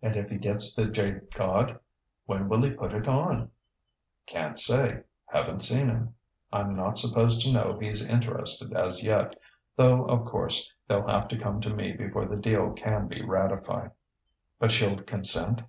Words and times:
"And 0.00 0.16
if 0.16 0.30
he 0.30 0.38
gets 0.38 0.74
'The 0.74 0.86
Jade 0.86 1.34
God' 1.34 1.78
when 2.24 2.48
will 2.48 2.62
he 2.64 2.70
put 2.70 2.94
it 2.94 3.06
on?" 3.06 3.50
"Can't 4.24 4.58
say 4.58 5.02
haven't 5.26 5.60
seen 5.60 5.90
him. 5.90 6.14
I'm 6.50 6.74
not 6.74 6.96
supposed 6.96 7.42
to 7.42 7.52
know 7.52 7.76
he's 7.78 8.00
interested 8.02 8.72
as 8.72 9.02
yet; 9.02 9.36
though 9.76 10.06
of 10.06 10.24
course 10.24 10.72
they'll 10.88 11.06
have 11.06 11.28
to 11.28 11.38
come 11.38 11.60
to 11.60 11.74
me 11.74 11.92
before 11.92 12.24
the 12.24 12.36
deal 12.36 12.72
can 12.72 13.06
be 13.06 13.22
ratified." 13.22 13.90
"But 14.58 14.80
you'll 14.80 15.02
consent?" 15.02 15.62